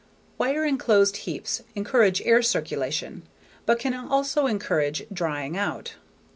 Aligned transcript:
Wire 0.39 0.65
enclosed 0.65 1.15
heaps 1.15 1.61
encourage 1.75 2.23
air 2.23 2.41
circulation, 2.41 3.21
but 3.67 3.77
can 3.77 3.93
also 3.93 4.47
encourage 4.47 5.05
drying 5.13 5.55
out. 5.55 5.93